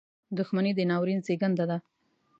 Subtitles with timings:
[0.37, 1.77] •دښمني د ناورین زیږنده ده.